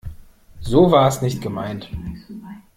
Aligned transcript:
So 0.61 0.89
war 0.89 1.07
es 1.09 1.21
nicht 1.21 1.43
gemeint. 1.43 1.87